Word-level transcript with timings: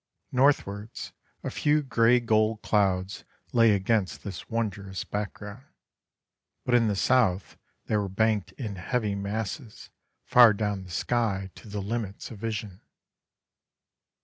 Northwards 0.31 1.13
a 1.43 1.51
few 1.51 1.83
grey 1.83 2.19
gold 2.19 2.63
clouds 2.63 3.23
lay 3.53 3.75
against 3.75 4.23
this 4.23 4.49
wondrous 4.49 5.03
background, 5.03 5.63
but 6.65 6.73
in 6.73 6.87
the 6.87 6.95
south 6.95 7.55
they 7.85 7.95
were 7.95 8.09
banked 8.09 8.51
in 8.53 8.77
heavy 8.77 9.13
masses, 9.13 9.91
far 10.23 10.53
down 10.53 10.85
the 10.85 10.89
sky 10.89 11.51
to 11.53 11.69
the 11.69 11.83
limits 11.83 12.31
of 12.31 12.39
vision. 12.39 12.81